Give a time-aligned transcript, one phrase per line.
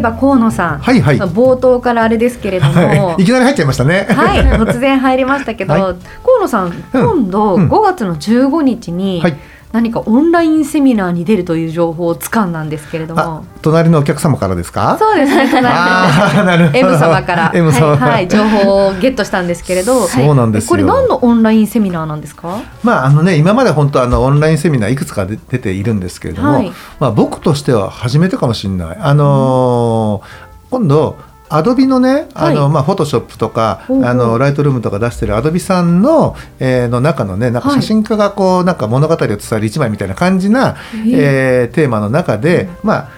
[0.00, 4.06] えば河野さん、はいはい、まあ冒頭からあれですけれども、はい、いきなり入っちゃいましたね。
[4.10, 5.82] はい、突然入りましたけど、 はい。
[5.82, 7.68] 河野さん、今度うん。
[7.68, 9.36] 5月の15日にはい
[9.72, 14.96] 何かオンラインセミナーに出るという情報を掴んだんですけれどあも、隣のお客様からですか？
[14.98, 16.78] そうですね、隣あーなるほど。
[16.78, 17.96] M 様から、 M 様。
[17.96, 20.68] はい、はい、情報をゲットしたんですけれど、そうなんですよ。
[20.70, 22.58] これ何のオンラインセミナーなんですか？
[22.82, 26.72] まああのね今まで本当あのオンラインセミナーいくつか出出ているんですけれども、はい。
[26.98, 28.98] まあ僕としては初めてかもしれない。
[29.00, 31.16] あのー今度
[31.50, 32.72] アドビのね、あのはい。
[32.72, 34.06] まあフォトショップとかほうほう。
[34.06, 37.82] あのライトルームとか出してるアドビさんの、えーの中のねなんかはい。
[37.82, 43.10] 写真家がこうなんか物語を伝える一枚みたいな感じな、ええーテーマの中で、まあ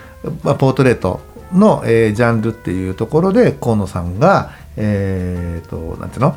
[0.43, 1.21] まあポートレート
[1.53, 6.35] の、えージャンルっていうところで河野さんがえー、となんていうの？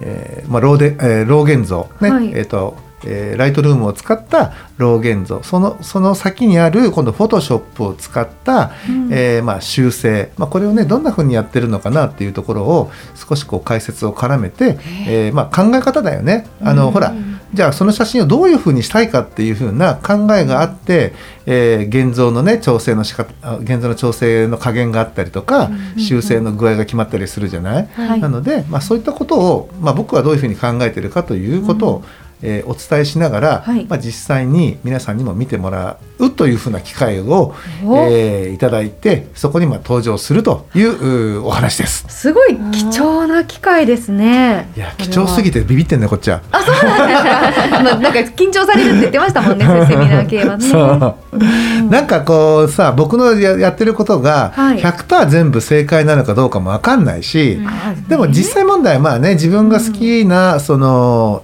[0.00, 2.32] えーまあ、ローで、えー、ロー現像ね、はい。
[2.32, 5.42] えっ、と、えーライトルームを使ったロー現像。
[5.42, 9.08] そのその先にある今度フォトショップを使った、うん。
[9.12, 15.34] えーまあ、修正、まあ、これをねどんな風にやってるのかなっていうところを少しこう解説を絡めて、えー。
[15.34, 16.46] まあ、考え方だよね。
[16.60, 16.92] あの、うん。
[16.92, 17.14] ほら
[17.54, 21.14] じゃあその写真をどういう風にしたいかっていう風な考えがあって、
[21.46, 28.20] えー現像のね調整の仕方あ現像の調整の加減があったりとか、修正の具合が決まったりするじゃない、はい。
[28.20, 32.04] なので、まあ、そういったことを、まあ、僕はどういうふうに考えているかということを、
[32.42, 37.54] えーお伝えしながら、はいまあ、実際に皆さんにも見てもらうというふうな機会を、
[37.84, 42.04] おえーいただいてそこにまあ登場するといううお話です。
[42.08, 44.68] すごい貴重な機会ですね。
[44.76, 46.42] いや貴重すぎてビビってんねこっちは。
[46.50, 47.82] あ、そうなんですか。
[47.82, 50.68] まあなんか緊張されるって言ってましたもんね、 セミナー系はね。
[50.68, 61.42] そうなんかこうさ僕のややってることがはい100%全部正解なのかどうかも分かんないし、あでも実際問題まあね自分が好きなその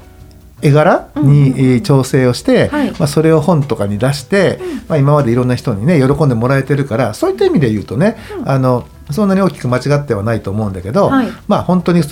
[0.64, 2.90] 絵柄にえー調整をして、はい。
[2.92, 4.58] まあ、それを本とかに出して、
[4.88, 11.28] まあ、今までいろんな人にね喜んでもらえてるからそういった意味で言うとね、あのそんなに大きく間違ってはないと思うんだけど、はい。
[11.46, 12.06] まあ本当に例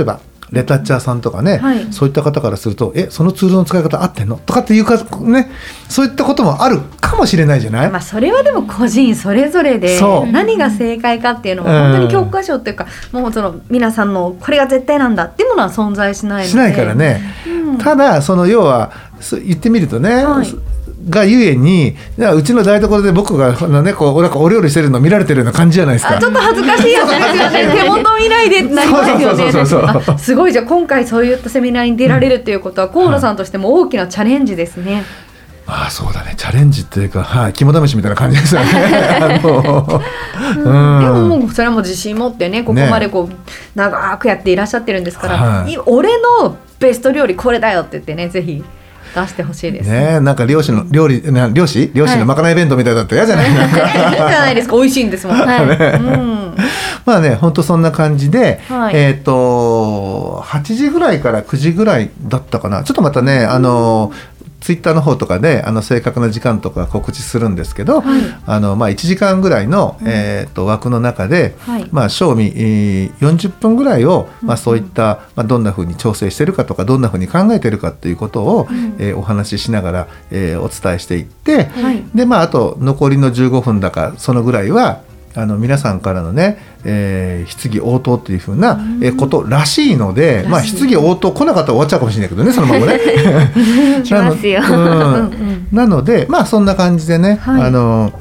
[0.00, 1.92] えばレタッチャーさんとかね、はい。
[1.92, 5.50] そういった方からすると「えそのツールの使い方合ってんの?」とかっていうかね
[5.88, 9.98] そういったこともあるかもしれないじゃない、まあそれはでも個人それぞれで
[10.32, 11.92] 何が正解かっていうのはうん。
[11.92, 16.48] 本当に教科書っていうか、もうその皆さんのこれが絶対なんだっていうものは存在しないので。
[16.48, 17.20] しないからね。
[17.46, 18.92] うんただその要は
[19.44, 20.46] 言ってみるとね、はい。
[21.08, 23.52] がゆえにうちの台所で僕が
[23.82, 26.16] ね、こうなんかお料理してるの見られてるような感じじゃないですか。
[26.16, 27.80] あちょっと恥ずかしいやつですよね。
[27.82, 30.18] 手元見ないでなりますよね。
[30.18, 30.52] すごい。
[30.52, 35.04] じゃあ今回そういったセミナーに出られるっていうことは河野さんとしても大きなチャレンジですね、
[35.68, 36.34] まあそうだね。
[36.36, 38.68] チャレンジっていうか、はい、肝試しみたいな感じですよね。
[39.20, 40.02] あの
[40.56, 41.00] うん。
[41.00, 43.34] でももうそれはもう自信持ってねここまでこう
[43.74, 45.72] 長くやっていらっしゃってるんですから、はい。
[45.72, 48.64] い俺のベスト料理これだよって言ってねぜひ
[49.14, 49.90] 出してほしいです。
[49.90, 51.90] ねなんか漁師の料理な漁師？
[51.94, 54.10] 漁師のまかない弁当みたいだったら嫌じゃない、なんか。
[54.10, 54.76] いいじゃないですか。
[54.76, 55.36] 美味しいんですもん。
[55.36, 55.64] はい。
[55.64, 56.56] うん。
[57.06, 58.96] まあね本当そんな感じで、はい。
[58.96, 62.84] えっ、と8時ぐらいから9時ぐらいだったかな。
[62.84, 64.12] ちょっとまたね、あの
[64.60, 68.22] ツイッターの方とかであの正確な時間とか告知するんですけど、はい。
[68.46, 71.88] あのまあ、1時間ぐらいの、えー、と枠の中で、はい。
[71.92, 78.66] まあ、賞味、えー40分ぐらいを、まあ、そういった、まあ、どんなふうに調整してるかとかどんなふうに考えてるかっていうことを、
[78.98, 82.04] えーお話ししながら、えーお伝えしていって、はい。
[82.14, 85.00] でまああと残りの15分だかそのぐらいは
[85.40, 92.98] あの皆さんからのね、えー質疑応答っていうふうな、えーことらしいので、まあ質疑応答来なかったら終わっちゃうかもしれないけどね そのままね。
[94.02, 94.60] 来ますよ。
[94.66, 95.68] なの,、うん。
[95.70, 97.62] なのでまあそんな感じでね、はい。
[97.62, 98.12] あの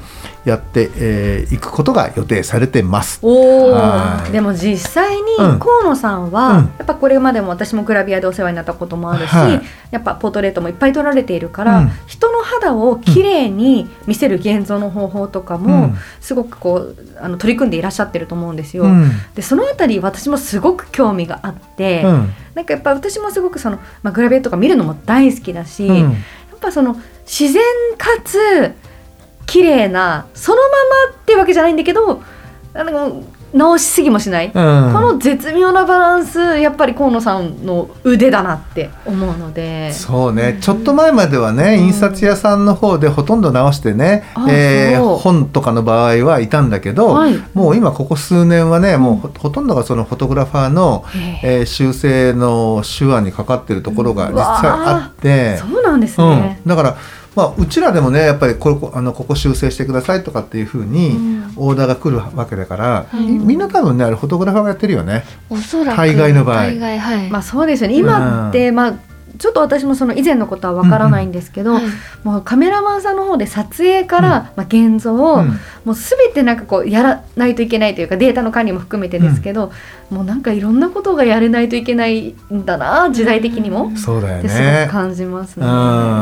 [0.50, 3.20] やって、えーいくことが予定されてます。
[3.24, 3.74] お
[4.32, 5.60] でも実際にうん。
[5.60, 6.56] 河野さんは、うん。
[6.78, 9.62] やっぱこれまでも私もグラビアでお世話になったこともあるし、はい。
[9.92, 11.92] やっぱポートレートもいっぱい撮られているから、うん。
[12.08, 15.98] 人の肌を綺麗に見せる現像の方法とかも、うん。
[16.20, 18.84] すごくこうあの取り組んでいらっしゃってると思うんですよ。
[18.84, 19.12] うん。
[19.36, 22.34] でそのあたり私もすごく興味があって、うん。
[22.56, 25.96] なんかやっぱ私もすごくその、まあ、グラビアとか見るのも大好きだし、うん。
[25.96, 26.10] や
[26.56, 26.96] っぱその
[27.26, 27.62] 自然
[27.98, 28.74] かつ
[29.48, 30.64] 綺麗なそのま
[31.10, 32.22] まってわけじゃないんだけど
[32.74, 33.24] あの
[33.54, 34.52] 直しすぎもしない、うん。
[34.54, 34.60] こ
[35.00, 39.94] の絶妙なバランスやっぱり河野さんの腕だなって思うので。
[39.94, 47.42] そうね、ちょっと前まではね、印刷屋さんの方でほとんど直してね、あえー本とかの場合はいたんだけど、はい。
[47.54, 51.06] もう今ここ数年はね、もうほほとんどがそのフォトグラファーの、
[51.44, 51.62] へえ。
[51.62, 56.30] ー修正の手腕にかかってるところが実際あって、そうなんですうん。
[56.42, 56.98] ね、だから、
[57.38, 61.16] まあ、うちらでもねやっぱりここあのここ修正してくださいとかっていうふうに
[61.56, 65.24] オーダーが来るわけだから、みんな多分ねあれフォトグラファーがやってるよね。
[65.48, 65.98] おそらく。
[65.98, 66.63] 大概の場合。
[66.63, 67.95] 大概はい、まあそうですよね。
[67.95, 68.94] 今って、まあ
[69.38, 71.84] ちょっと私もその以前のことはわからないんですけど、はい
[72.24, 75.60] もうカメラマンさんの方で撮影から、まあ、現像を、うん。
[75.86, 79.72] もう全てなんかこうやらないといけないというかデータの管理も含めてですけど、
[80.10, 84.92] もうなんかいろんなことがやれないといけないんだな時代的にも、そうだよってすごねく。
[84.92, 85.66] 感じますね。
[85.66, 85.72] うん。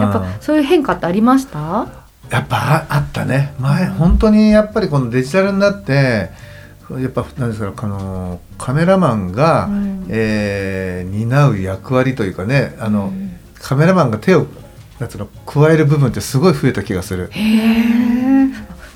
[0.02, 1.88] やっぱそういう変化ってありました？
[2.30, 3.54] やっぱああったね。
[3.60, 6.30] 前本当にやっぱりこのデジタルになって
[6.92, 10.06] やっぱなんですかあのカメラマンが、うん。
[10.10, 13.12] えー担う役割というかねあの、
[13.60, 14.48] カメラマンが手を
[15.00, 17.32] なんつうの加える部分ってすごい増えた気がする。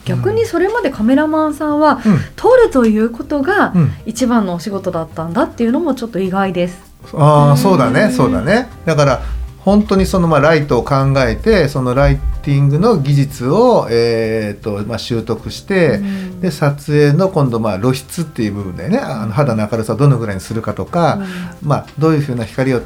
[0.06, 2.20] 逆にそれまでカメラマンさんは、うん。
[2.36, 3.92] 撮るということがうん。
[4.06, 6.90] 一番のお仕事だったんだっていうのもちょっと意外です。
[7.14, 8.70] ああそうだねそうだね。
[8.86, 9.22] だから
[9.66, 16.00] 本当にそのまあライトを考えてそのライティングの技術を、えーとまあ、習得して、
[16.40, 18.98] で撮影の今度まあ露出っていう部分でね。
[18.98, 21.20] あの肌の明るさをどのぐらいにするかとか、
[21.62, 22.82] まあ、どういうふうな光を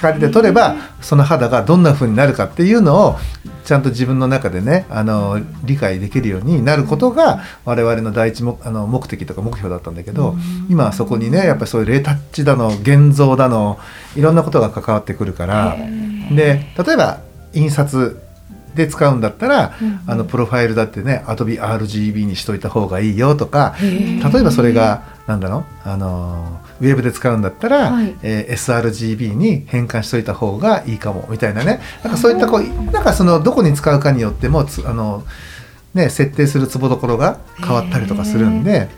[0.00, 3.16] 光で撮ればその肌がどんな風になるかっていうのを
[3.64, 10.34] ちゃんと自分の中でねあの理解できるようになることが我々の第一目あの目的とか目標だったんだけど
[10.68, 13.78] 今はそこにねやっぱりそういうレータッチだの現像だの
[14.16, 15.76] いろんなことが関わってくるから
[16.34, 17.20] で例えば
[17.52, 18.20] 印刷
[18.74, 19.74] で使うんだったら、
[20.06, 28.16] あのプロファイルだってね AdobeRGB にしといた方がいいよとか例えばそれがなんだろうあのウェブで使うんだったら、はい。
[28.22, 31.80] えー sRGB に変換しといた方がいいかもみたいなね。
[32.02, 35.24] なんかそういったこうなんかそのどこに使うかによってもつあの、
[35.94, 38.88] ね、設定するツボどころが変わったりとかするんで。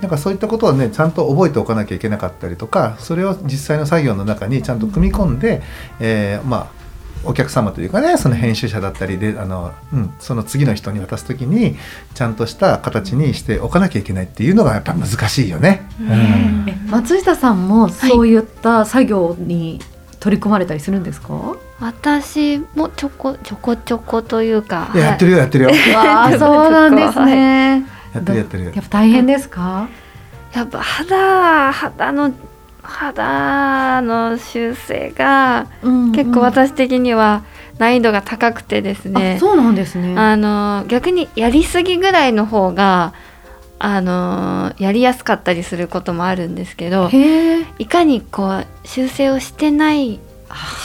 [0.00, 5.60] なんかそういったことをねちゃんと覚えておかなきゃいけなかったりとかそれを実際の作業の中にちゃんと組み込んで、
[5.98, 6.78] えーまあ
[7.24, 11.76] お客様というかねその編集者だったりであの、うん、その次の人に渡す時に
[12.14, 15.88] ちゃんとした形にしておかなきゃいけないっていうのがやっぱ難しいよね。
[16.00, 19.80] うんえ松下さんもそういった作業に
[20.20, 25.70] 取り組まれたりするんですか、私もちょこちょこちょこというかいややってるよやってるよ。
[25.96, 27.86] わあそうなんですね。
[28.14, 29.88] やってるやってるやっぱ大変ですか？
[30.54, 32.32] やっぱ肌肌の
[32.82, 35.66] 肌の修正が
[36.14, 37.44] 結構私的には
[37.78, 40.18] 難易度が高くてですね、あそうなんですね。
[40.18, 43.12] あの逆にやりすぎぐらいの方が
[43.80, 47.10] あのやりやすかったりすることもあるんですけど。
[47.78, 50.18] いかにこう修正をしてない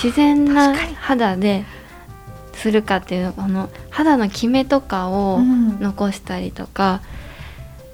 [0.03, 1.65] 自然な肌で
[2.53, 5.63] するかっていうあの肌のキメとかをうん。
[5.79, 7.01] 残したりとか、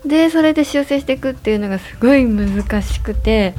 [0.05, 3.55] でそれで修正していくっていうのがすごい難しくて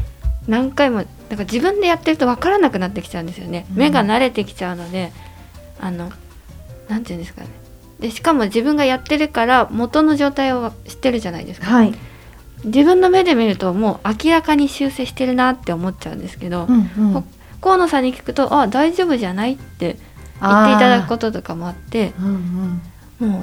[0.46, 3.76] 何回もなんか自分でやってると分からなくなってきちゃうんですよね、うん。
[3.76, 5.12] 目が慣れてきちゃうので
[5.81, 6.12] あの
[6.88, 7.48] なんていうんですかね
[8.00, 11.94] でしかも自分がやってるから元の状態を知ってるじゃないですかはい。
[12.64, 17.24] 自分の目で見るともう明らかに修正してるなって思っちゃうんですけど、うんうんほ
[17.62, 19.96] 河野さんに聞くと「あ大丈夫じゃない?」って
[20.40, 22.80] 言っていただくこととかもあってうん
[23.20, 23.28] うん。
[23.28, 23.40] も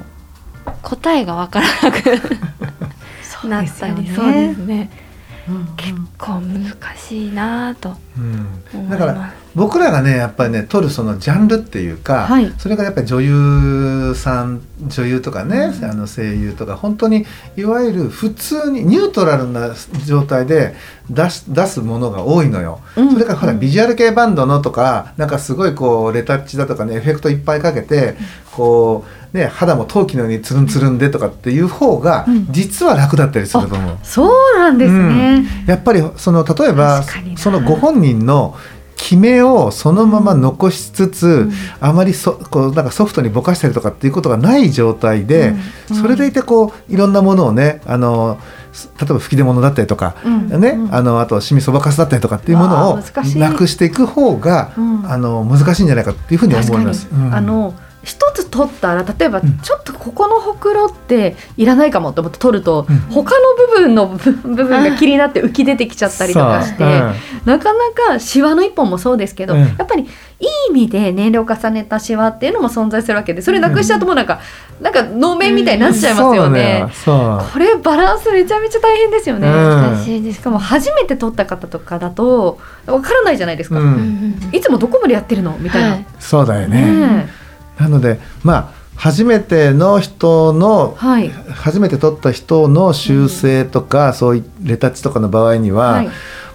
[0.66, 2.02] う答えが分からなく
[3.22, 3.86] そうなった。
[3.88, 4.90] りそうですね
[5.48, 6.64] うんうん結構難
[6.96, 12.52] しいなぁとうん思いますだから僕らがねやっぱりね撮るそのジャンルっていうか、はい。
[12.58, 17.26] それがやっぱり女優さん女優とかね、あの声優とか本当に
[17.56, 19.74] いわゆる普通にニュートラルな
[20.06, 20.74] 状態で
[21.10, 22.80] 出す出すものが多いのよ。
[22.96, 23.12] うん。
[23.12, 28.16] それからほらビジュアル系バンドのとかなんかすごいこうレタッチだとかねエフェクトいっぱいかけて
[28.52, 32.46] こうね肌も陶器のようにつるんつるんでとかっていう方がうん。
[32.50, 33.98] 実は楽だったりすると思う。
[34.04, 35.44] そうなんですね。
[35.66, 37.02] やっぱりその例えば
[37.36, 38.56] そのご本人の
[39.08, 41.50] 決めをそのまま残しつつ、
[41.80, 45.54] あまりそこうなんかソフトにぼかしたりとかっていうことがない状態で、
[45.90, 45.96] うん。
[45.96, 48.38] それでいてこういろんなものをねあの
[48.70, 50.60] す例えば吹き出物だったりとか、うん。
[50.60, 50.94] ねうん。
[50.94, 53.00] あのあとシミそばかすだったりとかっていうものを
[53.36, 55.10] なくしていく方が、うん。
[55.10, 57.08] あの難しいんじゃないかっていうふうに思います。
[57.10, 57.34] うん。
[57.34, 57.72] あの
[58.08, 66.90] 一つ取ったら例えばちょっとここのほくろっていらないかもと思って取ると、うん、他の部分の部分が気になって浮き出てきちゃったりとかして、うん、
[67.44, 74.40] なかなかシワの一本もそうですけど、うん、やっぱりいい意味で年齢を重ねたシワっていうのも存在するわけでそれなくしちゃうともうなんか、
[74.80, 76.86] なんか能面みたいになっちゃいますよね。
[77.04, 79.48] これバランスめちゃめちゃ大変ですよね。
[79.48, 80.38] 難しいです。
[80.38, 83.80] しかも初めて取った方とかだとわからないじゃないですか。
[84.52, 85.56] いつもどこまでやってるの？
[85.58, 85.90] みたいな。
[85.90, 86.82] はい、そうだよね。
[86.82, 87.37] ね
[87.78, 96.08] なのでまあ初めての人の、はい、初めて取った人の修正とか、うん、そういうレタッチとかの場合には、はい、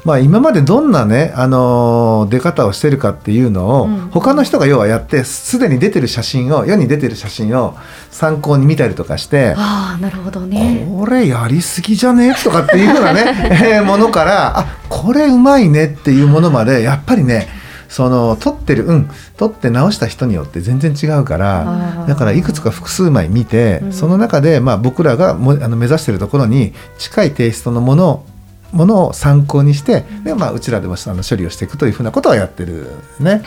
[0.04, 7.78] まあ、今までどんなね、あのー、出方をしてるかっていうのを、うん、他の人が要はやってすでに出てる写真を世に出てる写真を
[8.12, 10.86] 参考に見たりとかしてあなるほどね。
[11.00, 12.36] これやりすぎじゃね？
[12.44, 13.24] とかっていうようなね、
[13.78, 17.63] えー、ものからあこれうまいねっていうものまでやっぱりね
[17.94, 19.10] その撮ってるうん。
[19.38, 28.26] 撮って直した人によって全然違うからだからいくつか複数枚見て、うん、その中でまあ僕らがもあの目指してるところに近いテイストのもの
[28.72, 32.88] ものを参考にして、でまあ、うちらでもあの処理をしていくというふうなことはやってる
[33.20, 33.44] ね。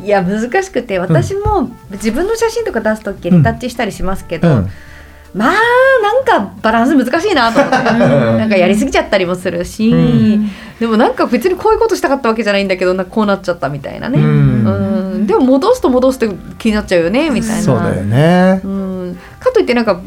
[0.00, 4.70] うん、いや難しくて私も自分の写真とか出す時リタッチしたりしますけど、うん
[5.34, 5.52] まあ
[6.02, 7.84] なんかバランス難しいなと思って。
[8.38, 17.62] なんかやりすぎちゃったりもするし、うん、でもなんか別にこういうことしたかったわけじゃないんだけどなこうなっちゃったみたいなね、うん、うん、でも戻すと戻すと気になっちゃうよねみたいな。
[17.62, 20.00] そうだよね、うん、かといってなんか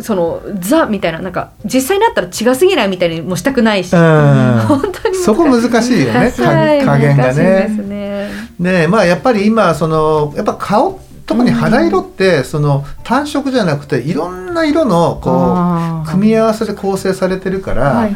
[0.00, 6.32] そのザみたいななんか実際になったら違すぎないみたいにもしたくないし、本当にそこ難しいよね。
[6.38, 7.68] 加減がね。
[7.88, 8.30] ね。
[8.60, 15.54] ねまあやっぱり今そのやっぱ顔特に肌色ってその単色じゃなくていろんな色のこ
[16.02, 18.08] う組み合わせで構成されてるから、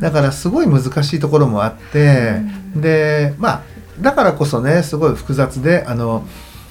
[0.00, 2.42] だからすごい難しいところもあって、
[2.76, 3.62] でまあ
[4.00, 6.26] だからこそねすごい複雑であの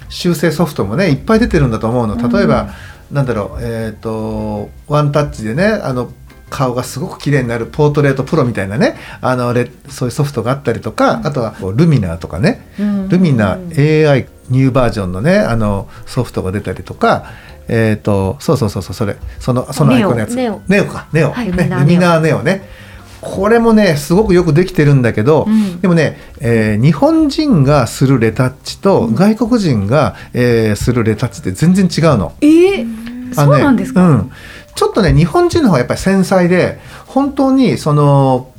[0.07, 2.15] 修正ソフトもねいっぱい出てるんだと思うの。
[2.15, 2.69] 例えば、
[3.11, 6.11] うなんだろうえっ、とワンタッチでねあの
[6.51, 9.53] 顔がすごく綺麗になるポートレートプロみたいなねあの
[9.89, 12.61] そういうソフトがあったりとか、あとはルミナーとかね、
[13.09, 17.31] ルミナー AI ニューバージョンのねあのソフトが出たりとか
[17.67, 20.35] えっ、ー、とそうそうそうそうそれそのそのアイコンのやつ。
[20.35, 20.61] ネオ。
[20.67, 22.87] ネオかネオ、はい、ねルミナーネオね。
[23.19, 32.33] これもねすごくよくできてるんだけど、うん、でもね、えー、日本人がするレタッチと外国人が、うん、えー、するレタッチって全然違うの。
[32.41, 34.31] えー、そうなんですか、うん、
[34.75, 38.51] ちょっとね日本人の方がやっぱり繊細で本当にその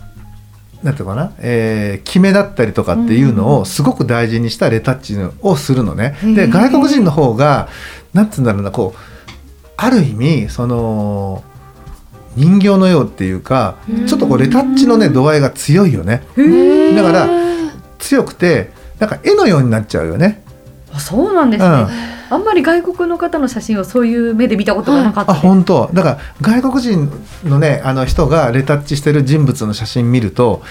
[0.82, 6.16] なんていうかな、えー、決めだったりとかっていうのをすごく大事にしたレタッチをするのね。
[6.22, 7.68] で外国人の方が
[8.14, 8.98] なんつうんだろうなこう
[9.76, 11.42] ある意味その
[12.36, 16.22] 人形のようっていうかちょっとこうレタッチのね度合いが強いよね。
[16.94, 17.28] だから
[17.98, 18.70] 強くて
[19.00, 20.42] なんか絵のようになっちゃうよね。
[20.92, 25.90] あそうなんですね、うんあんまり外国の方の写真をそういう目で見たことがなかった、あ本当。
[25.92, 27.10] だから外国人
[27.44, 30.62] のねあの人がレタッチしてる人物の写真見ると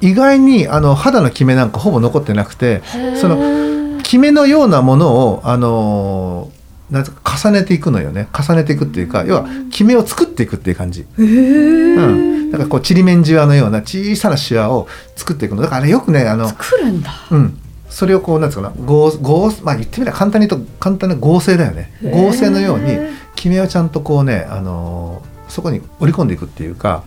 [0.00, 2.82] 意外にあの肌のキメなんかほぼ残ってなくて
[3.20, 6.50] そのキメのようなものをあの
[6.90, 8.26] なんか重ねていくのよね。
[8.36, 15.62] 重ねていくっていうか要はキメを作っていくっていう感じ、うん、だからこうちりめんじわのような小さなシワを作っていくの。
[15.62, 17.58] だから、ね、よくねあの作るんだ、うん、
[17.90, 21.92] それをこうなんつうかな合合まあ言ってみれば簡単に言うと簡単な合成だよね。
[22.02, 22.96] 合成のように
[23.34, 27.04] 君はちゃんとこうねあのー、そこに織り込んでいくっていうか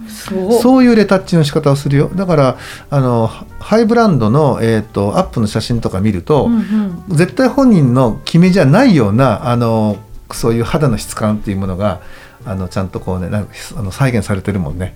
[0.62, 2.10] そういうレタッチの仕方をするよ。
[2.14, 2.58] だから
[2.90, 3.28] あの
[3.60, 9.98] ハイブランドの、えーと、アップの写真とか見ると、うんうん、絶対本人の決めじゃないようなあの
[10.32, 12.02] そういう肌の質感っていうものが
[12.46, 14.96] あのちゃんとこうねなんかあの再現されてるもんね。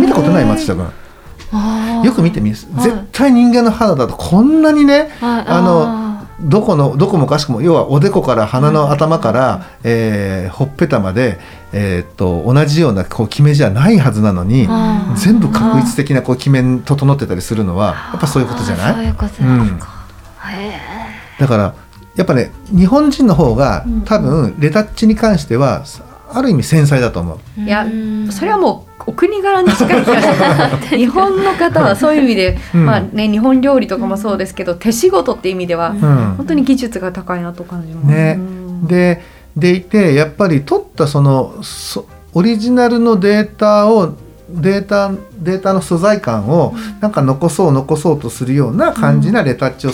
[0.00, 0.90] 見たことない松下君
[2.04, 2.68] よく見てみ絶
[3.12, 6.06] 対人間の肌だとこんなにね、あの
[6.40, 11.38] どこのどこもかしくも要はおでこから鼻の頭から、えー、ほっぺたまで、
[11.72, 14.68] えー、っと同じようなこう決めじゃないはずなのに
[15.16, 19.78] 全部確一的なこう決め整ってたりするのはやっぱそういうことじゃない、うん、
[21.38, 21.74] だから
[22.16, 25.84] やっぱね日本人の方が多分レタッチに関しては
[26.32, 27.60] ある意味繊細だと思う。
[27.60, 27.86] いや
[28.30, 30.86] それはもうお国柄に近い気がします。
[30.96, 35.98] 日本の方はそういう意味で、うん、まあね、日本料理とかもそうですけど手仕事っていう意味では、うん、
[36.36, 38.06] 本当に技術が高いなと感じます。
[38.06, 38.38] ね、
[38.82, 39.22] で
[39.56, 41.54] でいてやっぱり取ったその
[42.34, 44.14] オリジナルのデータを
[44.50, 49.90] データデータの素材感をなんか残そう残そうとするような感じなレタッチを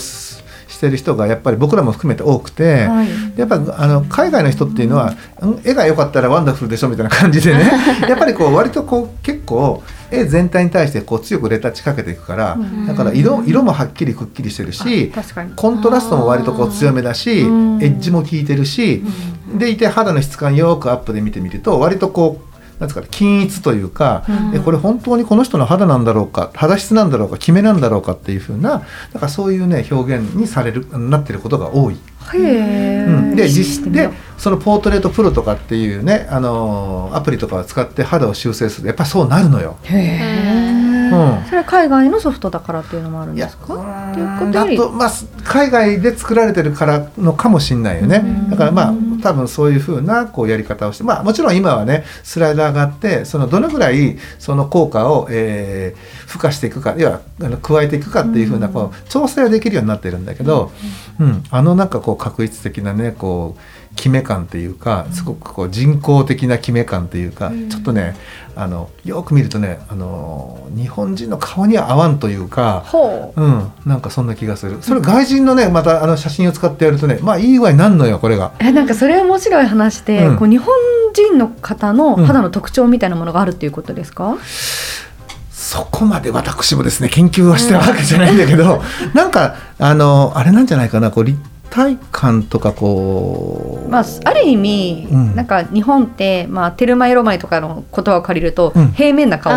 [0.83, 7.71] してる人がやっぱり僕らも含めて多くて、はい、やっぱあの海外の人っていうのは、うん、絵が良かったらワンダフルでしょみたいな感じでね。
[8.09, 12.59] やっぱりこう割とこう結構絵全体に対してこう強くレタッチかけていくから、
[12.89, 15.13] だから色色もはっきりくっきりしてるし
[15.55, 17.79] コントラストも割とこう強めだしエうん。
[17.79, 19.05] ッジも効いてるし
[19.55, 22.52] でいて肌の質感よくアップで見てみると割とこう
[22.83, 31.99] なんですかね均一というか、えこれ本当にこの人の肌なんだろうか肌質なんだろうかキメなんだろうかっていう風なだからそういうね表現にされるなってることが多い。
[32.35, 34.09] うん、で実で
[34.39, 39.77] そのポートレートプロとかっていうね、あのーアプリとかを使って肌を修正するとやっぱりそうなるのよ。
[39.83, 40.82] へえ、うん
[41.47, 43.75] それは海外のソフトだからっていうのもあるんですか？
[43.75, 44.53] うっていうこん。
[44.53, 45.11] とだとまあ
[45.45, 48.23] 海外で作られてるからのかもしれないよね。
[48.25, 48.51] うん。
[48.51, 60.73] だからまあ多分そういうふうなこうやり方をしてまあもちろん今はねスライダーがあってそのどのぐらいその効果を、えー付加していくか要はあの加えていくかっていうふうなこう調整はできるようになってるんだけど、
[61.21, 63.61] うん、あのなんかこう確率的なねこう
[63.97, 68.17] 決め感っていうかすごくこう人工的な決め感っていうか、ちょっとね
[68.55, 72.83] あのよく見るとねあの日本人の顔には合わんというか。
[72.87, 73.43] ほう。
[73.43, 74.83] ん、なんかそんな気がする。
[74.83, 78.49] それ外人のね、またあの写真を使ってやるとね、まあいい具合になんのよ、これが。
[78.49, 80.37] うえなんかそれ面白い話で、うん。
[80.39, 80.75] こう日本
[81.15, 84.37] 人の方の肌の特徴みたいなものがあるっていうことですか、
[85.51, 88.83] そこまで私もですね、研究はしてるわけじゃないんだけど、
[89.15, 91.39] なんか、あの、あれなんじゃないかな、こう立
[91.73, 93.89] 体感とかこう。
[93.89, 95.35] まあ、ある意味、うん。
[95.35, 98.93] なんか日本って、まあ、テルマエロマエとかの言葉を借りると、うん。
[98.93, 99.55] 平面な顔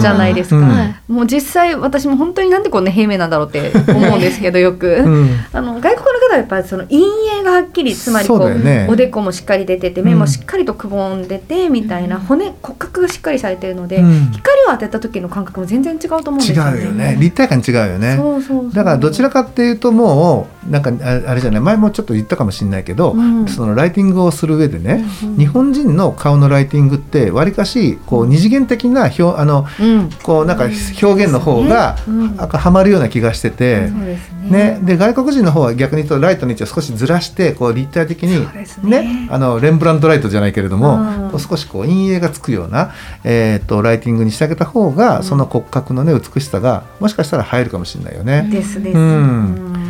[0.00, 1.12] じゃないですか、うんはい。
[1.12, 14.30] もう実際私も本当になんでこんな平面なんだろうって思うんですけどよく、うん、あの外国の方はやっぱりその陰影がはっきりつまりこそうねおでこもしっかり出てて目もしっかりとくぼんでてみたいな骨骨格がしっかりされてるので、うん。
[14.32, 16.80] 光を当てた時の感覚も全然違うと思うんです違よね。
[16.80, 18.16] うよね、立体感違うよね。
[18.16, 18.72] そうそうそう。
[18.72, 20.90] だからどちらかっていうともうなんか
[21.28, 23.46] ああれじゃない前もちょっと言ったかもしれないけど、うん。
[23.48, 30.10] そのライティングをする上でね、うん日本人の顔のライティングってわりかしこう二次元的な表あのうん。
[30.22, 34.18] こうなんか表現の方がはまるような気がしてて、ね。
[34.48, 39.28] ね、で外国人の方は逆に言うとライトの位置を少しずらしてこう立体的にそうですね。
[39.30, 42.92] あのレンブラントライトじゃないけれども、少しこう陰影がつくような、
[43.24, 45.24] えー、とライティングにしてあげた方が、うん。
[45.24, 48.48] その骨格のね美しさがもしかしたら入るかもしれないよね。
[48.50, 48.98] ですです。
[48.98, 49.87] うん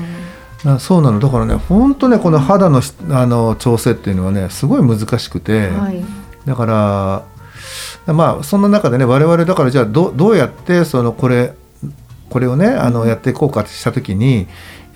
[0.68, 1.18] あそうなの。
[1.18, 6.04] だからね本当ねこの肌のしあの調整っていうのはねすごい難しくて、はい。
[6.44, 6.66] だか
[8.06, 11.54] らまあそんな中でね我々だからじゃあどどうやってそのこれ
[12.30, 14.46] これをねあのやっていこうかってした時に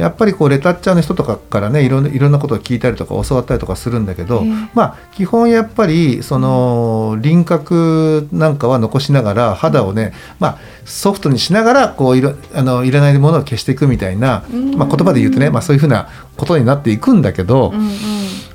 [0.02, 17.92] やっぱりこうレタッチャーの人とかからねいろんないろんなことを聞いたりとか教わったりとかするんだけど、ええまあ基本やっぱりその輪郭なんかは残しながら肌をね、まあ、ソフトにしながらこういろあのいらないものを消していくみたいな、うんまあ、言葉で言うとね、まあ、そういうふうなことになっていくんだけどう、んうん。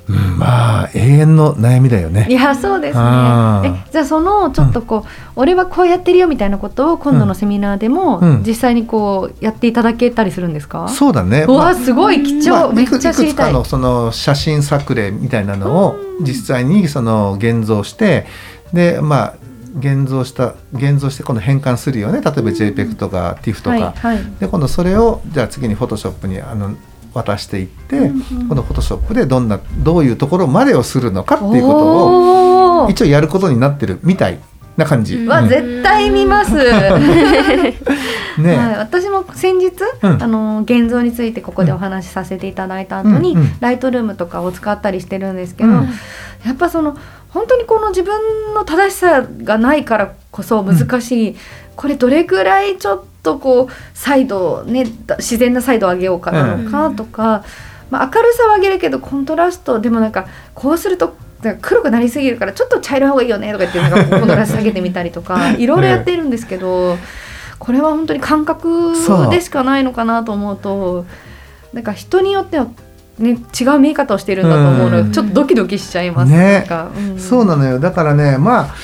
[0.08, 0.38] うん。
[0.38, 2.26] まあ永遠の悩みだよね。
[2.28, 3.84] いやそうですね。
[3.86, 8.42] えじゃあそのちょっとこう、俺はこうやってるよみたいなことを今度のセミナーでもうん。
[8.46, 11.44] 実際にこうやっていただけたりするんですか、そうだね。
[11.48, 13.50] うわまあすごい貴重、まあ、めっちゃ知りたい。
[13.50, 18.26] いのその写真作例みたいなのを実際にその現像して
[18.72, 19.34] でまあ
[19.78, 22.14] 現像した現像して今度変換するよね。
[22.14, 24.18] 例えば JPEG とか TIFF とか、はいはい。
[24.40, 26.74] で今度それをじゃあ次に Photoshop にあの
[27.14, 28.22] 渡していって、うんうん。
[28.48, 34.38] 今度 Photoshop でどんなどういうところまでをするのかっていうことを一応やることになってるみたい
[34.76, 35.26] な感じ。
[35.26, 35.48] わうん。
[35.48, 40.22] 絶対見ます、 ね、はい、私も先日、うん。
[40.22, 43.52] あの現像についてここでお話しさせていただいた後に、うんうん。
[43.60, 45.88] ライトルームとかを使ったりしてるんですけど、うん。
[46.46, 46.96] やっぱその
[47.30, 51.36] 本当にこの自分の正しさがないからこそ難しい、
[51.76, 57.44] これどれぐらいちょっとこう再度ねだ自然な再度を上げようかなのかとか、
[57.90, 61.14] まあ、明るさは上げるけどコントラストでもなんかこうすると
[61.60, 66.98] 黒くなりすぎるからちょっと茶色い方がいいよねとか言ってなんかコントラスト下げてみたりとか いろいろやってるんですけど、
[67.58, 68.94] これは本当に感覚
[69.30, 71.04] でしかないのかなと思うと
[71.72, 72.66] なんか人によっては、
[73.18, 75.12] ね、違う見え方をしてるんだと思うので、うん。
[75.12, 76.32] ちょっとドキドキしちゃいます。
[76.32, 76.66] ね。
[76.68, 77.18] うん。
[77.18, 77.78] そうなのよ。
[77.78, 78.74] だからねまあ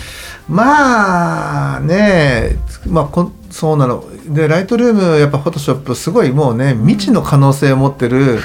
[0.48, 4.04] まあねまあこそうなの。
[4.26, 8.40] でライトルームやっぱフォトショップすごいもうね未知の可能性を持ってる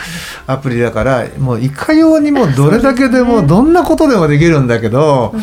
[0.45, 5.41] アプリだからもういかようにもどれだけでもどんなことでもできるんだけど、うん。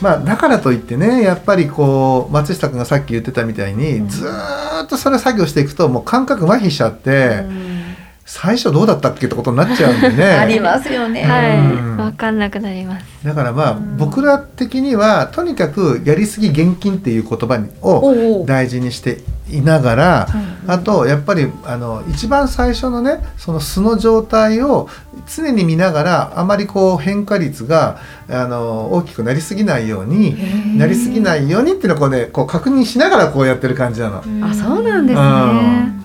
[0.00, 4.08] まあだからといってねやっぱりこう松下君がさっき言ってたみたいに、うん。
[4.08, 7.44] ずーっとそれ作業していくともう感覚麻痺しちゃって。
[8.24, 10.24] 最初どうだったっけってことになっちゃうんでね。
[10.38, 11.22] ありますよね。
[11.24, 11.96] はい、うん。
[11.96, 13.04] 分かんなくなります。
[13.24, 13.96] だからまあうん。
[13.96, 19.18] 僕ら的にはとにかくやりすぎ現金っていう言葉を大事にして
[19.50, 24.88] いながらうんあとやっぱりあの一番最初のねその素の状態を
[25.26, 30.78] 常に見ながらあまりこう変化率があの大きくなりすぎないようにー。
[30.78, 34.18] なりすぎないようにっていうのをこうねこう確認しながらこうやってる感じなの。
[34.46, 36.01] あ、そうなんですね。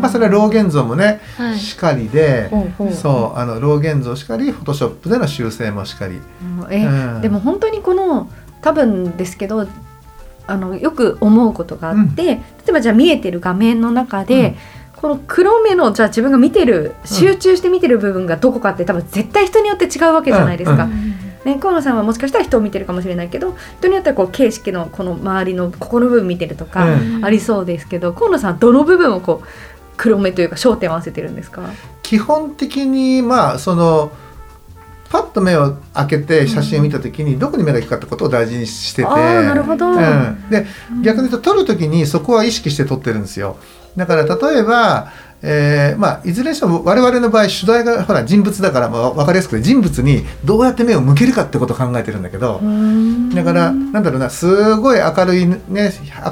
[0.00, 1.58] まあそれは老現像もねはい。
[1.58, 2.50] しかりで
[2.92, 6.14] そうあの老現像しかりフォトショップでの修正もしかり。
[6.14, 7.20] うんえ、うん。
[7.20, 8.30] でも本当にこの
[8.62, 9.66] 多分ですけど
[10.46, 14.56] あのよく思うことがあって、例えばじゃあ見えてる画面の中で、うん。
[15.00, 20.84] この黒目のじゃあ自分が見てる集中して見てる部分がどこかって多分絶対人によって違うわけじゃないですか。
[20.84, 27.24] うんね、河野さんはもしかしたら人を見てるかもしれないけど人によってはこう形式のこの周りのここの部分見てるとかうん。
[27.24, 29.46] ありそうですけど、河野さんはどの部分をこう
[30.00, 31.62] 黒目というか焦点を合わせてるんですか？
[32.02, 34.10] 基本的にまあその
[35.10, 40.66] パッと目を開けて写真を見た時にどこに目が行くかってことを大事にしてて、あーなるほど、うん、で
[41.02, 43.58] 逆に言うと撮る時にそこは意識して撮ってるんですよ。
[43.96, 52.60] だから例えば、えーまあ、いずれにしても我々の場合主題がほら人物だから、まあ、分かりやすくて人物にどうやって目を向けるかってことを考えてるんだけど、
[53.34, 55.58] だからなんだろうなすごい明るいね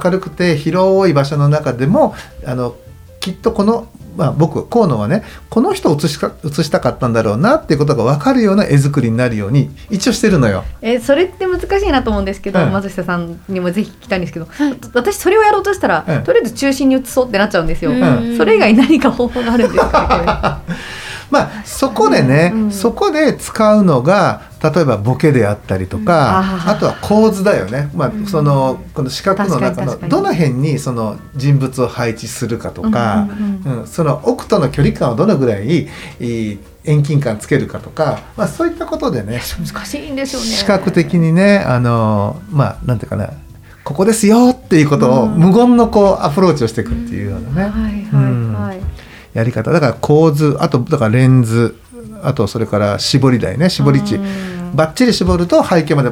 [0.05, 2.15] 明るくて広い場所の中でも
[2.47, 2.77] あの
[3.21, 10.65] きっとこの、まあ、僕河野はねこの人を写しか写したかったんだろうなっていうことが分かるような絵作りになるように一応してるのよ。
[10.83, 18.37] えそれって難しいなと思うんですけど、うん松下さんにもぜひ聞きたいんですけどはい私それをやろうとしたら、うんとりあえず中心に移そうってなっちゃうんですよ、ん。
[18.37, 20.63] それ以外何か方法があるんですか
[21.31, 35.89] まあそこでね、うんそこで使うのが例えばボケであったりとか、うんあとは構図だよね、まあ、そのこの四角の中のどの辺にその人物を配置するかとか、うんうんうんその奥との距離感をどのぐらいい
[36.21, 40.47] い遠近感つけるかとか、まあ、そういったことでね難しいんですよね。
[40.47, 43.31] 視覚的にねあのまあなんていうかな
[43.85, 45.39] ここですよっていうことをうん。
[45.39, 47.93] 無言のこうアプローチをしていくっていうようなね、はいはい
[48.69, 48.81] はい、
[49.39, 49.71] やり方。
[49.71, 51.77] だから構図あとだからレンズ
[52.23, 53.71] あとそれから絞り台ね。
[53.71, 54.17] 絞り値。
[54.17, 54.77] うん。
[54.77, 56.11] バッチリ絞ると背景まで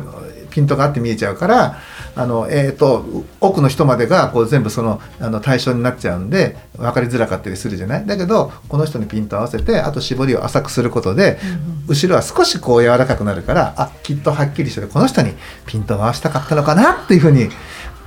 [0.50, 1.76] ピントがあって見えちゃうから
[2.14, 3.04] あの、えー、と
[3.42, 8.06] 奥の人までがこう全部そのあの対象になっちゃうんで分かりづらかったりするじゃない？
[8.06, 11.38] だけどこの人にピント合わせてあと絞りを浅くすることで、
[11.86, 14.88] 後ろは少しこう柔らかくなるからあきっとはっきりしてる。
[14.88, 15.34] この人に
[15.66, 17.04] ピントを合わせたかったのかな？
[17.04, 17.50] っていうふうに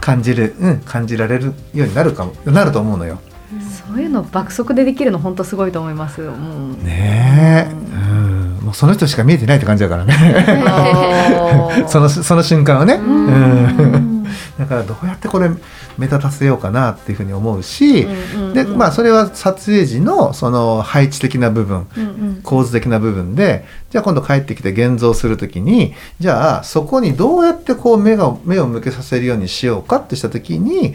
[0.02, 3.20] 感じる、うん、感じられるようになるかもなると思うのよ。
[3.58, 6.22] そういうの爆速でできるの本当すごいと思います。
[6.22, 6.30] う。
[6.30, 8.29] んねえ、うん、
[8.70, 10.14] もうその人しか見えてないって感じだからね。
[11.90, 14.24] そのその瞬間はね、ううん。
[14.24, 14.24] ん、
[14.60, 15.50] だからどうやってこれ
[15.98, 18.08] 目立たせようかなっていうふうに思うし、
[18.54, 22.40] でまあそれは撮影時のその配置的な部分うんうん。
[22.44, 30.94] 構図的な部分でじゃあ今度帰ってきて現像する時にじゃあそこにどうやってこう目が目を向けさせるようにしようかってした時に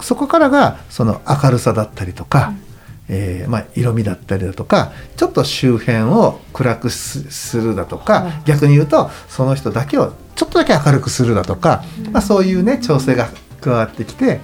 [0.00, 2.52] そこからがその明るさだったりとか、
[3.08, 13.28] えーまあ、色味だったりだとかちょっと周辺を暗くすするだとか、はい逆に言うとその人だけをちょっとだけ明るくするだとか、まあ、そういうね調整が
[13.60, 14.40] 加わってきて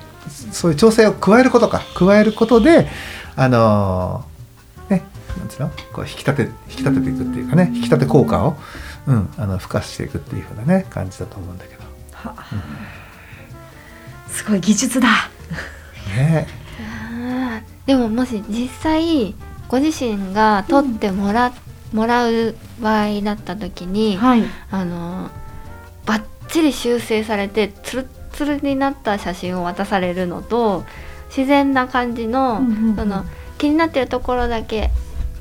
[0.52, 2.88] そういう調整を加えることか加えることで
[3.36, 5.02] あのーね
[5.38, 5.70] なんつうの？
[5.92, 8.56] こう引き立て引き立てていくっていうかね引き立て効果を、
[9.06, 11.82] うん、あの付加していくっていうふうなね感じだと思うんだけど。
[12.12, 12.34] は
[14.28, 15.08] すごい技術だ。
[16.16, 16.46] ね
[17.86, 19.34] でももし実際
[19.68, 21.52] ご自身が撮ってもら,、
[21.92, 24.44] もらう場合だった時に、はい。
[24.70, 25.30] あの
[26.06, 30.84] バッチリ修正されてツルッツルになった写真を渡されるのと
[31.28, 32.96] 自然な感じの,、うんうんうん。
[32.96, 33.24] その
[33.58, 34.90] 気になってるところだけ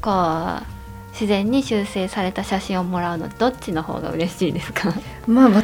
[0.02, 0.64] こう
[1.12, 4.94] 自然に修正された写真をもらうのどっちの方が嬉しいですか？
[5.28, 5.60] まあ私の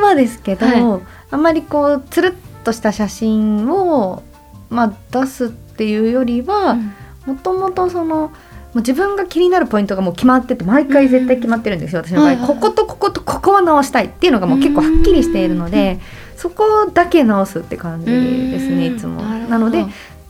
[0.00, 4.22] 場合はですけど、はあんまりこうつるっとした写真を
[4.72, 6.76] まあ出すっていうよりは、
[7.26, 8.32] もともとその
[8.74, 12.56] もう自分が気になるポイントがもう決まってて毎回絶対決まってるんですよ、私の場合、はいはいはい。
[12.56, 16.00] こことこことここは直したいっていうのがもう結構はっきりしているので、
[16.36, 19.22] そこだけ直すって感じですねいつも。
[19.22, 19.84] なので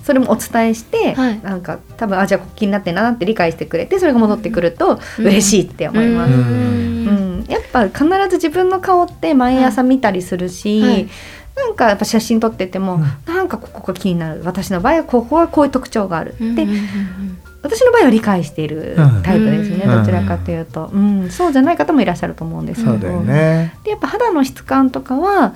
[0.04, 1.40] それもお伝えして、はい。
[1.42, 6.32] なんか多分あじゃあ気になってんなって理解してくれてそれが戻ってくるとうん嬉しいって思います。
[6.32, 7.44] ううん。
[7.48, 11.08] やっぱ必ず自分の顔って毎朝見たりするし、はい
[11.56, 13.34] なんかやっぱ写真撮ってても、うん。
[13.34, 14.42] なんかここが気になる。
[14.44, 17.38] 私の場合はここはこういう特徴がある、でうんうんうん。
[17.62, 19.98] 私の場合は理解しているタイプですね、うん。
[20.00, 21.30] どちらかというと、うん。
[21.30, 23.20] そうじゃない方もいらっしゃると思うんですけど。
[23.20, 23.74] ね。
[23.84, 25.54] でやっぱ肌の質感とかは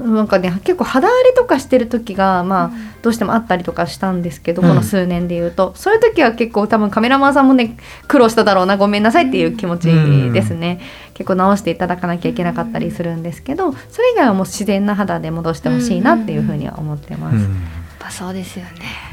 [0.00, 2.70] なんかね結構肌荒れとかしてる時がまあ
[3.02, 5.72] どうしてもあったりとかしたんですけど、この数年で言うと。
[5.74, 9.88] そういう時は結構多分カメラマンさんもね苦労しただろうなごめんなさいっていう気持ち
[10.32, 10.80] ですね、
[11.14, 17.36] 結構直していただかなきゃいけなかったりするんですけどそれ以外はもう自然な肌で戻してほしいなっていうふうには思ってます。
[17.36, 17.48] やっ
[17.98, 18.64] ぱそうですよ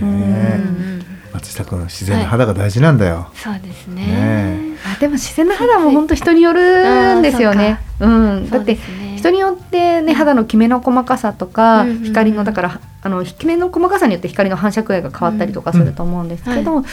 [0.02, 0.08] ね。
[0.08, 3.15] ね松下君自然な肌が大事なんだよ。
[3.15, 4.06] はい、そうですね。
[4.06, 7.80] ねあでも自然な肌も本当人によるんですよね。
[8.00, 8.78] うん、だって、
[9.25, 16.81] 人によってね肌のきめの細かさとか、うんうん、光のだからあのきめの細かさによって光の反射具合が変わったりとかすると思うんですけど、うん。
[16.83, 16.91] はい、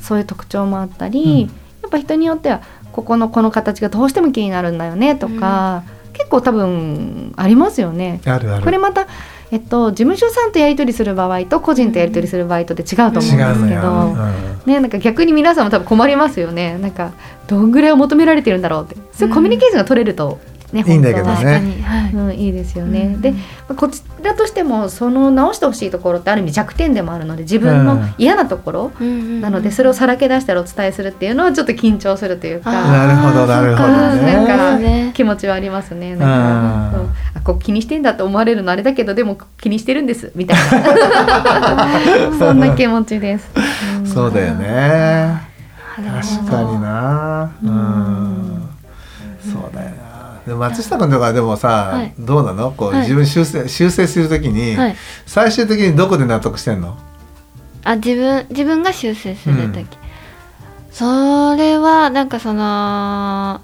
[0.00, 1.48] そういう特徴もあったり、や
[1.86, 8.20] っぱ人によってはここのこの形がどうしても気になるんだよねとか、結構多分ありますよね。
[8.24, 8.64] あるある。
[8.64, 9.06] これまた
[9.50, 16.76] えっと、事務所さんとやり取りする場合と個人とやり取りする場合とで違うと思うんですけど、うん、ね、なんか逆に皆さんも多分困りますよね。
[16.78, 17.12] なんか
[17.46, 18.96] どんぐらいを求められてるんだろうって。
[19.12, 20.40] そういうコミュニケーションが取れると
[20.74, 23.32] ね、いいんだけどね、はいうん、いいですよね、うん、で
[23.76, 36.16] こちらとしてもその直してほしいところってある意味弱点でもあるので自分の嫌なところ、うん、なのでそれをさらけ出したらお伝えするっていうのはちょっと緊張するというかなるほどなるほど、ね、なんか気持ちはありますね。
[36.16, 36.92] なん。
[36.92, 36.98] か、
[37.34, 42.34] あこう気にしてんだと思われるのあれだけどでも気にしてるんですみたいな。
[42.38, 43.48] そんな気持ちです、
[44.04, 45.40] そうだよね。
[45.96, 47.50] 確かにな。
[47.62, 48.68] うん。
[49.52, 50.03] そうだよなで
[50.46, 52.72] 松下君とかでもさ、はい、どうなの？
[52.72, 56.98] こう、はい、自分修正修正するときに、はい、最終的にどこで納得してんの？
[57.84, 59.86] あ自分自分が修正する時、うん、
[60.90, 63.60] それはなんかその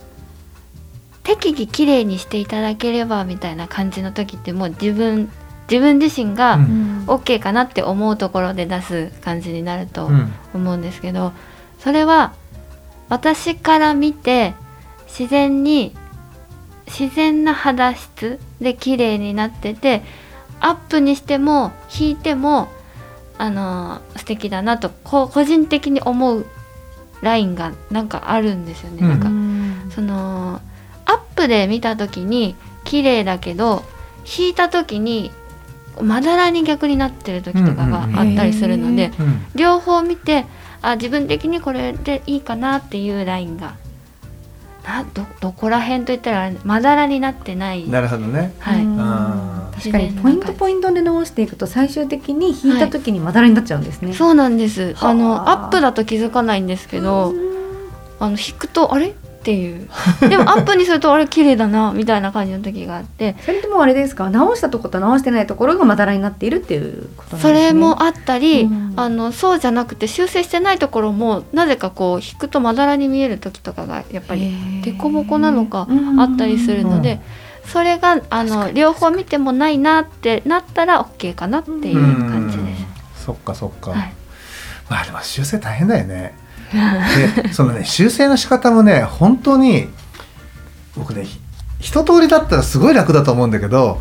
[1.22, 5.30] 適宜きれいにしていただければみたいな感じの時ってもう自分
[5.70, 6.58] 自分自身が
[7.06, 10.10] OK かなって思うところで出す感じになると
[10.52, 11.32] 思うんですけど、
[11.78, 12.34] それは
[13.08, 14.54] 私から見て
[15.06, 15.94] 自然に
[16.98, 20.02] 自然な肌質で綺麗になってて
[20.58, 22.68] アップにしても引いても
[23.38, 26.46] あの素敵だなとこ個人的に思う
[27.22, 28.98] ラインがなんかあるんですよね。
[29.00, 30.60] うん、なんかその
[31.06, 33.84] アップで見た時に綺麗だけど
[34.38, 35.30] 引いた時に
[36.02, 39.10] まだらに逆になってる時とかがあったりするので、
[39.54, 40.46] 両方見て
[40.82, 43.74] あ自分的にこれでいいかなっていうラインが
[44.84, 47.88] などどこら辺といったらまだらになってない。
[47.88, 48.52] なるほどね。
[48.58, 48.86] はい。
[49.76, 54.94] 確かにポイントポイントで直していくと最終的に引いた時にまだらになっちゃうんですね、はい、そうなんです。
[55.00, 55.14] あ。
[55.14, 57.32] のアップだと気づかないんですけど
[58.18, 59.14] あの引くとあれ？
[59.40, 59.88] っていう。
[60.20, 63.36] でもアップにするとあれ綺麗だなみたいな感じの時があって。
[63.40, 64.28] それでもあれですか？
[64.28, 67.40] 直したとこと直してないところがまだらになっているっていうことなんですね。
[67.40, 74.52] それもあったり、うん、あのそうじゃなくて修正してないところもなぜかこう引くとまだらに見える時とかがやっぱり
[74.84, 77.20] 凸凹なのかあったりするので。
[77.62, 82.64] それがあの両方見てもないなってなったら OK かなっていう感じで
[83.16, 83.26] す。
[83.26, 83.92] そっかそっか。
[83.92, 84.12] はい、
[84.88, 86.34] まあでも修正大変だよね。
[86.72, 89.88] でそのね修正の仕方もね本当に
[90.96, 91.26] 僕ね
[91.78, 94.00] 一通りだったらすごい楽だと思うんだけど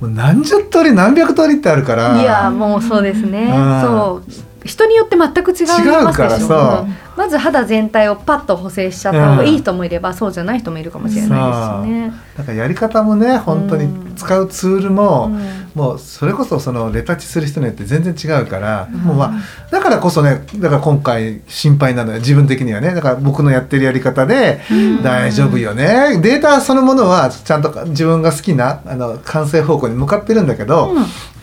[0.00, 2.20] 何十通り何百通りってあるから。
[2.20, 3.48] いやもうそうですね、
[3.82, 12.12] そう人によって全く違いますからさ、まず肌全体をパッと補正しちゃった方がいい人もいれば、そうじゃない人もいるかもしれないですね。
[12.36, 15.28] だからやり方もね本当に使うツールも、
[15.74, 19.32] もうそれこそそのレタッチする人によって全然違うから、もうまあ
[19.72, 24.60] だからこそねだから今回心配なのよ自分的にはねだから僕のやってるやり方で
[25.02, 30.94] 大丈夫よね、データそのものはちゃんと自分が好きなあの完成方向に向かってるんだけど、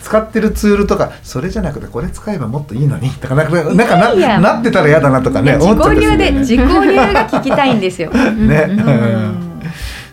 [0.06, 8.12] 使ってるツールとかそれじゃなくてこれ使えばもっといいのにとかなんかなんかななってたら嫌だなとかね自己流で 自己流が聞きたいんですよ。
[8.12, 9.62] ね、うん、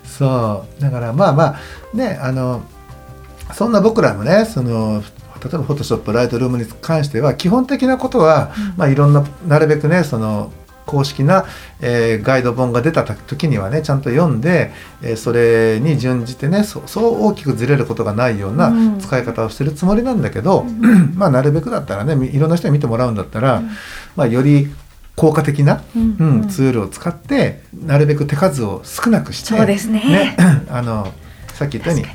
[0.06, 0.82] そう。
[0.82, 1.56] だからまあまあ
[1.94, 2.62] ねあの
[3.52, 5.02] そんな僕らもねその
[5.44, 10.52] 例えばフォトショップライトルームに関しては基本的なことは、まあ、いろんななるべくねその
[10.86, 11.46] 公式な、
[11.80, 16.84] えー、ガイド本が出た時にはねちゃんと読んで、えー、それに準じてねそう
[17.26, 23.70] 大きくずれることがないような使い方をしてるつもりなんだけど、うん、 まあなるべくだったらねいろんな人に見てもらうんだったら、うん、
[24.16, 24.68] まあ、より
[25.16, 30.36] 効果的な、うん、うん、ツールを使ってなるべく手数を少なくしてそうですね、ね、
[30.70, 31.12] あの
[31.54, 32.06] さっき言ったように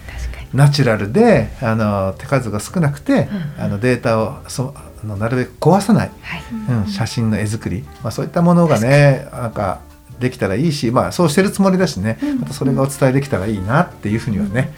[0.53, 3.27] ナチュラルであの手数が少なくて、
[3.59, 4.73] あのデータをそ
[5.05, 9.81] のなるべく壊さない、はい、うん、写真の絵作り、まあ、そういったものがねなんか
[10.19, 14.73] できたらいいし、まあ、そうしてるつもりだしね、またそれがお伝えできたらいいなっていうふうにはね、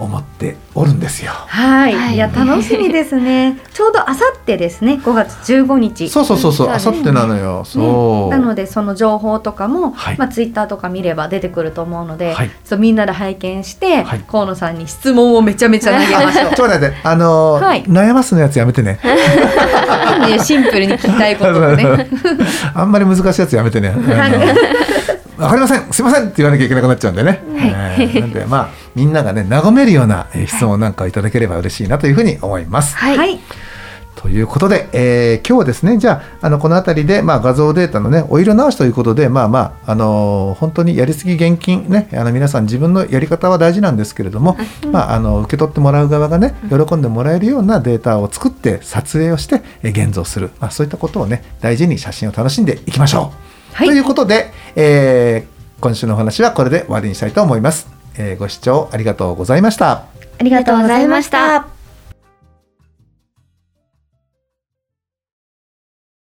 [0.00, 1.32] 思っておるんですよ。
[1.32, 3.58] はい、はいい、や楽しみですね。
[3.72, 6.08] ちょうどあさってですね、5月15日。
[6.08, 7.62] そうそうそうそう、あさってなのよ。
[7.64, 8.30] そう。
[8.30, 18.98] なのでその情報とかも、はいまあツイッターとか見れば出てくると思うので、はいそうみんなで拝見して、はい河野さんに質問をめちゃめちゃ投げましょう ちょっと待って、あのーはい悩ますのやつやめてね。
[20.42, 22.08] シンプルに聞きたいことをね。
[22.74, 23.94] あんまり難しいやつやめてね。
[25.40, 26.24] あのわかりません、すみません。
[26.24, 27.42] って言わなきゃいけなくなっちゃうんでね。
[27.98, 32.96] えーなんで、まあ、みんながね、和めるようなえー質問なんかをいただければ嬉しいなというふうに思います。
[32.96, 33.38] はい、はい、
[34.16, 44.56] ということで、えー今日はですね、じゃあ、あのこの辺りで、まあ、画像データのね、お色直しということで、まあまあ、あのー本当にやりすぎ厳禁ね、あの皆さん自分のやり方は大事なんですけれども、
[44.92, 53.49] まあ、あの受け取ってもらう側がね、喜んでもらえるようなデータを作って撮影をして、えー現像する、まあ、そういったことをね、大事に写真を楽しんでいきましょう。
[53.72, 57.88] はいということで、えー今週のお話はこれで終わりにしたいと思います。
[58.18, 60.04] えーご視聴ありがとうございました。
[60.38, 61.79] ありがとうございました。